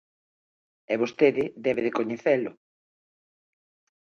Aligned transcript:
E 0.93 0.95
vostede 1.01 1.43
debe 1.65 1.81
de 1.85 1.95
coñecelo. 1.97 2.51